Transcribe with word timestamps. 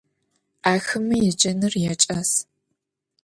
Axeme 0.73 1.17
yêcenır 1.23 1.73
yaç'as. 1.83 2.31